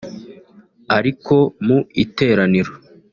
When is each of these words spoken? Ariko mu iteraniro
Ariko 0.97 1.35
mu 1.65 1.77
iteraniro 2.03 2.71